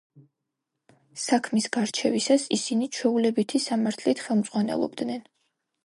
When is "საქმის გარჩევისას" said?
1.23-2.47